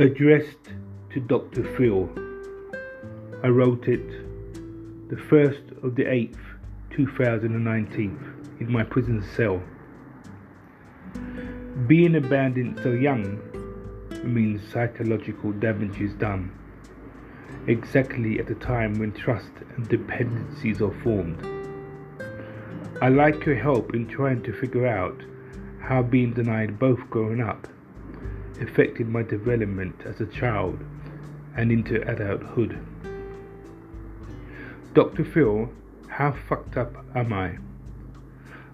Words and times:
Addressed 0.00 0.70
to 1.12 1.20
Dr. 1.20 1.62
Phil. 1.76 2.08
I 3.44 3.48
wrote 3.48 3.86
it 3.86 4.08
the 5.10 5.16
1st 5.16 5.84
of 5.84 5.94
the 5.94 6.04
8th, 6.04 6.38
2019, 6.88 8.56
in 8.60 8.72
my 8.72 8.82
prison 8.82 9.22
cell. 9.36 9.62
Being 11.86 12.14
abandoned 12.14 12.80
so 12.82 12.92
young 12.92 13.42
means 14.24 14.66
psychological 14.72 15.52
damage 15.52 16.00
is 16.00 16.14
done, 16.14 16.50
exactly 17.66 18.38
at 18.38 18.46
the 18.46 18.54
time 18.54 18.94
when 18.94 19.12
trust 19.12 19.52
and 19.76 19.86
dependencies 19.86 20.80
are 20.80 20.98
formed. 21.02 21.46
I 23.02 23.10
like 23.10 23.44
your 23.44 23.56
help 23.56 23.92
in 23.94 24.08
trying 24.08 24.42
to 24.44 24.52
figure 24.54 24.86
out 24.86 25.20
how 25.78 26.02
being 26.02 26.32
denied 26.32 26.78
both 26.78 27.00
growing 27.10 27.42
up 27.42 27.68
affected 28.60 29.08
my 29.08 29.22
development 29.22 29.96
as 30.04 30.20
a 30.20 30.26
child 30.26 30.78
and 31.56 31.70
into 31.70 32.00
adulthood. 32.10 32.78
Dr. 34.94 35.24
Phil, 35.24 35.68
how 36.08 36.34
fucked 36.48 36.76
up 36.76 36.92
am 37.14 37.32
I? 37.32 37.58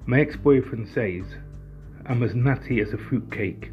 My 0.06 0.20
ex 0.20 0.36
boyfriend 0.36 0.88
says 0.88 1.24
I'm 2.06 2.22
as 2.22 2.34
nutty 2.34 2.80
as 2.80 2.92
a 2.92 2.98
fruitcake. 2.98 3.70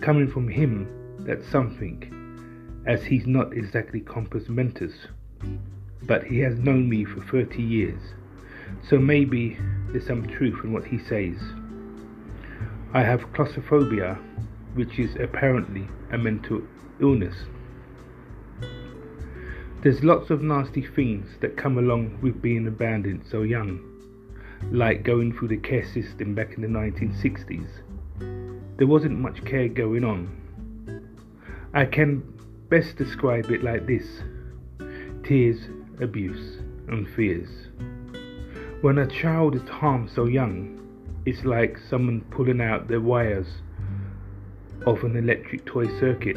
Coming 0.00 0.30
from 0.30 0.48
him, 0.48 0.88
that's 1.20 1.48
something, 1.48 2.82
as 2.86 3.04
he's 3.04 3.26
not 3.26 3.52
exactly 3.54 4.00
compos 4.00 4.48
mentis, 4.48 4.92
but 6.02 6.24
he 6.24 6.40
has 6.40 6.58
known 6.58 6.88
me 6.88 7.04
for 7.04 7.22
30 7.22 7.62
years, 7.62 8.00
so 8.88 8.98
maybe 8.98 9.56
there's 9.88 10.06
some 10.06 10.26
truth 10.26 10.62
in 10.64 10.72
what 10.72 10.84
he 10.84 10.98
says. 10.98 11.36
I 12.92 13.02
have 13.02 13.32
claustrophobia 13.32 14.18
which 14.74 14.98
is 14.98 15.16
apparently 15.16 15.88
a 16.12 16.18
mental 16.18 16.62
illness. 17.00 17.34
There's 19.82 20.02
lots 20.02 20.30
of 20.30 20.42
nasty 20.42 20.82
things 20.82 21.26
that 21.40 21.56
come 21.56 21.76
along 21.78 22.18
with 22.22 22.40
being 22.40 22.66
abandoned 22.66 23.24
so 23.30 23.42
young, 23.42 23.80
like 24.70 25.02
going 25.02 25.32
through 25.32 25.48
the 25.48 25.58
care 25.58 25.84
system 25.84 26.34
back 26.34 26.54
in 26.54 26.62
the 26.62 26.68
1960s. 26.68 27.68
There 28.78 28.86
wasn't 28.86 29.18
much 29.18 29.44
care 29.44 29.68
going 29.68 30.04
on. 30.04 30.40
I 31.74 31.84
can 31.84 32.22
best 32.70 32.96
describe 32.96 33.50
it 33.50 33.62
like 33.62 33.86
this 33.86 34.22
tears, 35.22 35.68
abuse, 36.00 36.58
and 36.88 37.08
fears. 37.08 37.68
When 38.80 38.98
a 38.98 39.06
child 39.06 39.54
is 39.54 39.68
harmed 39.68 40.10
so 40.10 40.26
young, 40.26 40.80
it's 41.26 41.44
like 41.44 41.78
someone 41.90 42.22
pulling 42.30 42.60
out 42.60 42.88
their 42.88 43.00
wires 43.00 43.46
of 44.86 45.02
an 45.04 45.16
electric 45.16 45.64
toy 45.64 45.86
circuit. 45.98 46.36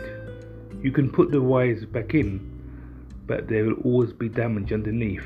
You 0.82 0.92
can 0.92 1.10
put 1.12 1.32
the 1.32 1.42
wires 1.42 1.86
back 1.86 2.14
in, 2.14 2.40
but 3.26 3.48
there 3.48 3.66
will 3.66 3.82
always 3.84 4.14
be 4.14 4.30
damage 4.30 4.72
underneath. 4.72 5.26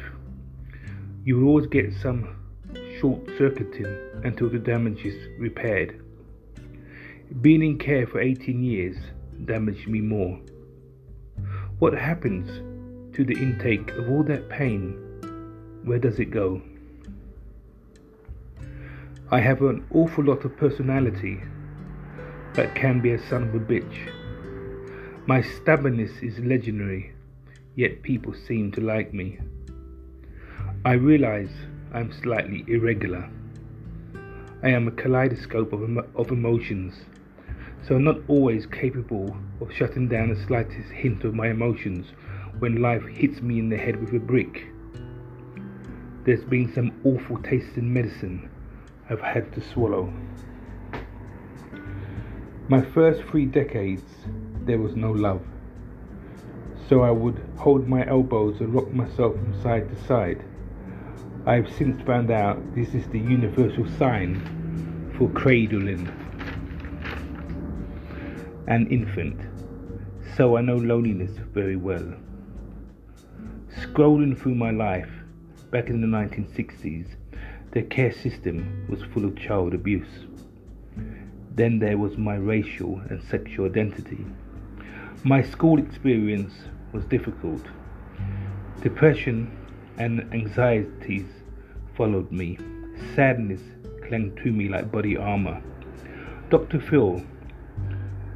You 1.23 1.37
will 1.37 1.47
always 1.47 1.67
get 1.67 1.93
some 2.01 2.35
short 2.99 3.21
circuiting 3.37 3.85
until 4.23 4.49
the 4.49 4.59
damage 4.59 5.05
is 5.05 5.15
repaired. 5.39 6.03
Being 7.41 7.61
in 7.63 7.77
care 7.77 8.07
for 8.07 8.19
18 8.19 8.63
years 8.63 8.97
damaged 9.45 9.87
me 9.87 10.01
more. 10.01 10.39
What 11.79 11.93
happens 11.93 12.49
to 13.15 13.23
the 13.23 13.33
intake 13.33 13.91
of 13.91 14.09
all 14.09 14.23
that 14.23 14.49
pain? 14.49 14.93
Where 15.83 15.99
does 15.99 16.19
it 16.19 16.31
go? 16.31 16.61
I 19.31 19.39
have 19.39 19.61
an 19.61 19.85
awful 19.93 20.25
lot 20.25 20.43
of 20.43 20.57
personality 20.57 21.41
but 22.53 22.75
can 22.75 22.99
be 22.99 23.11
a 23.11 23.27
son 23.29 23.43
of 23.43 23.55
a 23.55 23.59
bitch. 23.59 24.11
My 25.27 25.41
stubbornness 25.41 26.11
is 26.21 26.39
legendary, 26.39 27.13
yet 27.75 28.01
people 28.01 28.33
seem 28.33 28.71
to 28.73 28.81
like 28.81 29.13
me. 29.13 29.39
I 30.83 30.93
realize 30.93 31.51
I'm 31.93 32.11
slightly 32.11 32.65
irregular. 32.67 33.29
I 34.63 34.69
am 34.69 34.87
a 34.87 34.91
kaleidoscope 34.91 35.73
of, 35.73 35.97
of 36.15 36.31
emotions, 36.31 36.95
so 37.87 37.95
I'm 37.95 38.03
not 38.03 38.19
always 38.27 38.65
capable 38.65 39.35
of 39.59 39.71
shutting 39.73 40.07
down 40.07 40.29
the 40.29 40.45
slightest 40.47 40.89
hint 40.89 41.23
of 41.23 41.33
my 41.33 41.49
emotions 41.49 42.07
when 42.59 42.81
life 42.81 43.03
hits 43.05 43.41
me 43.41 43.59
in 43.59 43.69
the 43.69 43.77
head 43.77 43.99
with 43.99 44.13
a 44.13 44.19
brick. 44.19 44.65
There's 46.25 46.43
been 46.43 46.71
some 46.73 46.91
awful 47.03 47.37
tasting 47.41 47.91
medicine 47.91 48.49
I've 49.09 49.21
had 49.21 49.51
to 49.53 49.61
swallow. 49.61 50.13
My 52.67 52.81
first 52.81 53.23
three 53.23 53.45
decades, 53.45 54.03
there 54.65 54.79
was 54.79 54.95
no 54.95 55.11
love. 55.11 55.41
So 56.87 57.01
I 57.01 57.11
would 57.11 57.41
hold 57.57 57.87
my 57.87 58.07
elbows 58.07 58.59
and 58.61 58.73
rock 58.73 58.91
myself 58.91 59.35
from 59.35 59.61
side 59.61 59.89
to 59.89 60.03
side. 60.05 60.43
I 61.45 61.55
have 61.55 61.73
since 61.73 62.01
found 62.03 62.31
out 62.31 62.75
this 62.75 62.93
is 62.93 63.07
the 63.07 63.19
universal 63.19 63.87
sign 63.97 65.13
for 65.17 65.29
cradling 65.29 66.07
an 68.67 68.87
infant, 68.87 69.39
so 70.37 70.55
I 70.55 70.61
know 70.61 70.77
loneliness 70.77 71.31
very 71.51 71.75
well. 71.75 72.13
Scrolling 73.81 74.39
through 74.39 74.55
my 74.55 74.71
life 74.71 75.09
back 75.71 75.89
in 75.89 75.99
the 75.99 76.07
1960s, 76.07 77.07
the 77.71 77.81
care 77.81 78.13
system 78.13 78.85
was 78.87 79.01
full 79.13 79.25
of 79.25 79.35
child 79.37 79.73
abuse. 79.73 80.25
Then 81.53 81.79
there 81.79 81.97
was 81.97 82.17
my 82.17 82.35
racial 82.35 83.01
and 83.09 83.21
sexual 83.23 83.65
identity. 83.65 84.25
My 85.23 85.41
school 85.41 85.79
experience 85.79 86.53
was 86.93 87.03
difficult. 87.05 87.65
Depression 88.81 89.55
and 89.97 90.21
anxieties 90.33 91.27
followed 91.95 92.31
me. 92.31 92.57
Sadness 93.15 93.61
clung 94.07 94.35
to 94.43 94.51
me 94.51 94.69
like 94.69 94.91
body 94.91 95.17
armor. 95.17 95.61
Dr. 96.49 96.79
Phil, 96.79 97.21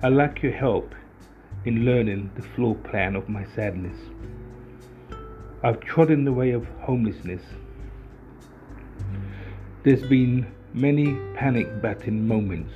I 0.03 0.09
like 0.09 0.43
your 0.43 0.51
help 0.51 0.93
in 1.63 1.85
learning 1.85 2.31
the 2.35 2.41
floor 2.41 2.75
plan 2.75 3.15
of 3.15 3.29
my 3.29 3.45
sadness. 3.55 3.97
I've 5.63 5.79
trodden 5.79 6.25
the 6.25 6.33
way 6.33 6.51
of 6.51 6.67
homelessness. 6.81 7.41
There's 9.83 10.03
been 10.03 10.45
many 10.73 11.15
panic 11.35 11.81
batting 11.81 12.27
moments 12.27 12.73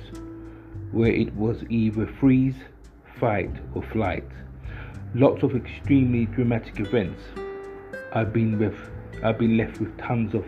where 0.92 1.12
it 1.12 1.34
was 1.34 1.62
either 1.68 2.06
freeze, 2.18 2.56
fight, 3.18 3.54
or 3.74 3.82
flight. 3.82 4.24
Lots 5.14 5.42
of 5.42 5.54
extremely 5.54 6.26
dramatic 6.26 6.80
events. 6.80 7.22
I've 8.12 8.32
been 8.32 8.58
with 8.58 8.76
I've 9.22 9.38
been 9.38 9.56
left 9.56 9.80
with 9.80 9.96
tons 9.98 10.34
of 10.34 10.46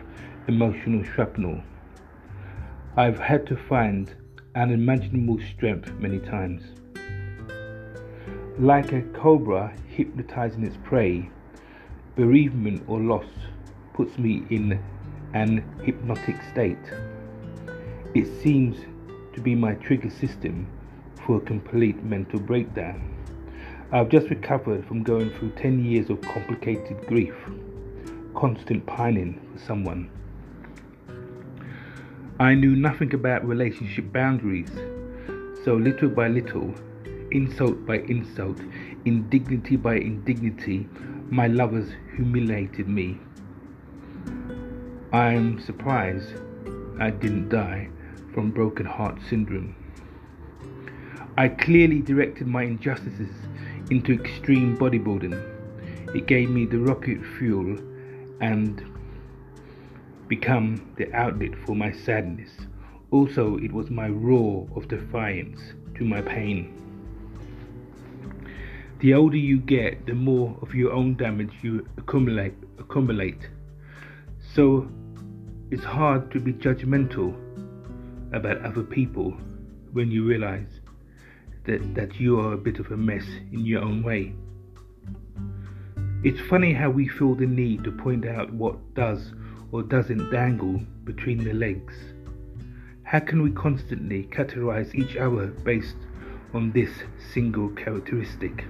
emotional 0.48 1.04
shrapnel. 1.04 1.60
I've 2.96 3.18
had 3.18 3.46
to 3.48 3.56
find 3.56 4.14
unimaginable 4.54 5.38
strength 5.54 5.92
many 5.94 6.18
times. 6.18 6.62
Like 8.58 8.92
a 8.92 9.02
cobra 9.14 9.74
hypnotizing 9.88 10.64
its 10.64 10.76
prey, 10.84 11.30
bereavement 12.16 12.84
or 12.86 13.00
loss 13.00 13.26
puts 13.94 14.18
me 14.18 14.44
in 14.50 14.82
an 15.34 15.64
hypnotic 15.82 16.36
state. 16.50 16.78
It 18.14 18.26
seems 18.42 18.76
to 19.34 19.40
be 19.40 19.54
my 19.54 19.74
trigger 19.74 20.10
system 20.10 20.66
for 21.26 21.36
a 21.36 21.40
complete 21.40 22.02
mental 22.02 22.40
breakdown. 22.40 23.08
I've 23.92 24.08
just 24.08 24.28
recovered 24.30 24.86
from 24.86 25.02
going 25.02 25.30
through 25.30 25.50
10 25.50 25.84
years 25.84 26.10
of 26.10 26.20
complicated 26.22 27.06
grief, 27.06 27.34
constant 28.34 28.86
pining 28.86 29.40
for 29.52 29.58
someone. 29.64 30.10
I 32.40 32.54
knew 32.54 32.74
nothing 32.74 33.14
about 33.14 33.46
relationship 33.46 34.12
boundaries, 34.12 34.70
so 35.64 35.74
little 35.74 36.08
by 36.08 36.28
little, 36.28 36.74
insult 37.30 37.86
by 37.86 37.98
insult, 37.98 38.58
indignity 39.04 39.76
by 39.76 39.96
indignity, 39.96 40.88
my 41.30 41.46
lovers 41.46 41.90
humiliated 42.16 42.88
me. 42.88 43.18
I 45.12 45.32
am 45.32 45.60
surprised 45.60 46.34
I 46.98 47.10
didn't 47.10 47.50
die 47.50 47.90
from 48.32 48.50
broken 48.50 48.86
heart 48.86 49.18
syndrome. 49.28 49.74
I 51.36 51.48
clearly 51.48 52.00
directed 52.00 52.46
my 52.46 52.62
injustices 52.62 53.34
into 53.90 54.12
extreme 54.12 54.76
bodybuilding. 54.76 56.14
It 56.14 56.26
gave 56.26 56.50
me 56.50 56.66
the 56.66 56.78
rocket 56.78 57.18
fuel 57.38 57.78
and 58.40 58.84
become 60.28 60.92
the 60.96 61.12
outlet 61.14 61.52
for 61.66 61.74
my 61.74 61.92
sadness. 61.92 62.50
Also, 63.10 63.56
it 63.58 63.72
was 63.72 63.90
my 63.90 64.08
roar 64.08 64.68
of 64.74 64.88
defiance 64.88 65.60
to 65.96 66.04
my 66.04 66.20
pain. 66.20 66.78
The 69.00 69.14
older 69.14 69.36
you 69.36 69.58
get, 69.58 70.06
the 70.06 70.14
more 70.14 70.56
of 70.62 70.74
your 70.74 70.92
own 70.92 71.16
damage 71.16 71.52
you 71.62 71.86
accumulate. 71.96 72.54
accumulate. 72.78 73.48
So, 74.54 74.88
it's 75.70 75.84
hard 75.84 76.30
to 76.32 76.40
be 76.40 76.52
judgmental 76.52 77.34
about 78.32 78.64
other 78.64 78.82
people 78.82 79.30
when 79.92 80.10
you 80.10 80.24
realize 80.24 80.80
that, 81.64 81.94
that 81.94 82.18
you 82.18 82.40
are 82.40 82.54
a 82.54 82.58
bit 82.58 82.78
of 82.78 82.90
a 82.90 82.96
mess 82.96 83.24
in 83.52 83.64
your 83.64 83.82
own 83.82 84.02
way. 84.02 84.34
It's 86.24 86.40
funny 86.40 86.72
how 86.72 86.90
we 86.90 87.08
feel 87.08 87.34
the 87.34 87.46
need 87.46 87.84
to 87.84 87.92
point 87.92 88.26
out 88.26 88.52
what 88.52 88.94
does 88.94 89.32
or 89.72 89.82
doesn't 89.82 90.30
dangle 90.30 90.80
between 91.04 91.42
the 91.42 91.52
legs. 91.52 91.94
How 93.02 93.20
can 93.20 93.42
we 93.42 93.50
constantly 93.50 94.24
categorize 94.32 94.94
each 94.94 95.16
other 95.16 95.48
based 95.48 95.96
on 96.54 96.72
this 96.72 96.90
single 97.32 97.68
characteristic 97.70 98.64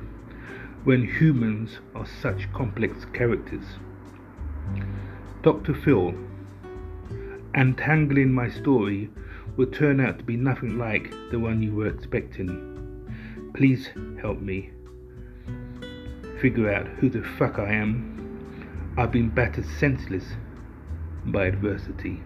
when 0.85 1.07
humans 1.07 1.79
are 1.95 2.07
such 2.07 2.51
complex 2.53 3.05
characters? 3.13 3.65
Dr. 5.43 5.75
Phil, 5.75 6.15
untangling 7.55 8.33
my 8.33 8.49
story 8.49 9.11
will 9.57 9.67
turn 9.67 10.01
out 10.01 10.19
to 10.19 10.25
be 10.25 10.37
nothing 10.37 10.79
like 10.79 11.11
the 11.31 11.39
one 11.39 11.63
you 11.63 11.75
were 11.75 11.89
expecting. 11.89 13.51
Please 13.55 13.89
help 14.21 14.41
me 14.41 14.71
figure 16.41 16.73
out 16.73 16.87
who 16.99 17.09
the 17.09 17.23
fuck 17.23 17.59
I 17.59 17.73
am. 17.73 18.95
I've 18.99 19.13
been 19.13 19.29
battered 19.29 19.67
senseless 19.79 20.25
by 21.27 21.47
adversity. 21.47 22.23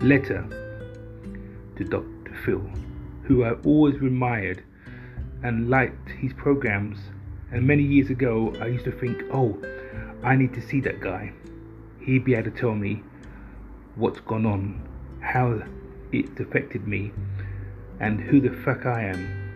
Letter 0.00 0.44
to 1.76 1.84
Dr. 1.84 2.34
Phil, 2.44 2.62
who 3.22 3.44
I 3.44 3.52
always 3.64 3.96
admired 3.96 4.64
and 5.42 5.70
liked 5.70 6.10
his 6.10 6.32
programs. 6.32 6.98
And 7.52 7.66
many 7.66 7.82
years 7.82 8.10
ago, 8.10 8.54
I 8.60 8.66
used 8.66 8.84
to 8.84 8.92
think, 8.92 9.22
oh, 9.32 9.56
I 10.22 10.36
need 10.36 10.52
to 10.54 10.60
see 10.60 10.80
that 10.80 11.00
guy. 11.00 11.32
He'd 12.00 12.24
be 12.24 12.34
able 12.34 12.50
to 12.50 12.58
tell 12.58 12.74
me 12.74 13.02
what's 13.94 14.20
gone 14.20 14.46
on, 14.46 14.82
how 15.32 15.62
it 16.12 16.40
affected 16.40 16.86
me, 16.88 17.12
and 18.00 18.20
who 18.20 18.40
the 18.40 18.50
fuck 18.64 18.84
I 18.86 19.02
am. 19.02 19.49